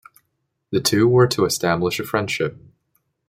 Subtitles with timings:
[0.71, 2.57] The two were to establish a friendship.